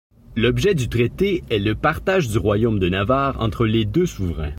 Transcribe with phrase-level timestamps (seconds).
[0.35, 4.49] L'objet du traité est le partage du royaume de Navarre entre les deux souverains.